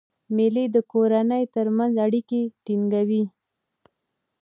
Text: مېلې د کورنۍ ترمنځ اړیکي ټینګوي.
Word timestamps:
مېلې 0.35 0.65
د 0.75 0.77
کورنۍ 0.91 1.43
ترمنځ 1.55 1.93
اړیکي 2.05 2.41
ټینګوي. 2.65 3.23